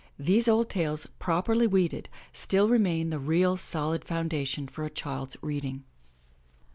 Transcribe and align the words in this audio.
These 0.17 0.47
old 0.47 0.67
tales, 0.67 1.05
properly 1.19 1.67
weeded, 1.67 2.09
still 2.33 2.67
remain 2.69 3.11
the 3.11 3.19
real 3.19 3.55
solid 3.55 4.03
foundation 4.03 4.67
for 4.67 4.83
a 4.83 4.89
child's 4.89 5.37
reading. 5.43 5.83